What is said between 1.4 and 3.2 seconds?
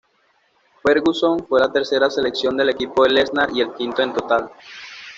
fue la tercera selección del equipo de